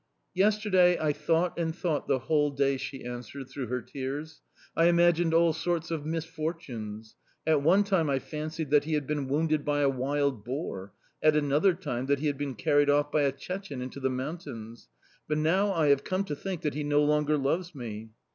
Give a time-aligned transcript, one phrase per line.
[0.33, 4.41] "'Yesterday I thought and thought the whole day,' she answered through her tears;
[4.75, 7.15] 'I imagined all sorts of misfortunes.
[7.45, 10.91] At one time I fancied that he had been wounded by a wild boar,
[11.21, 14.89] at another time, that he had been carried off by a Chechene into the mountains...
[15.27, 18.09] But, now, I have come to think that he no longer loves me.